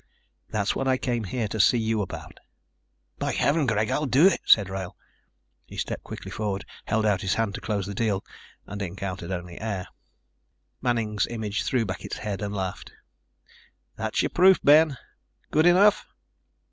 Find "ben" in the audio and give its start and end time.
14.63-14.97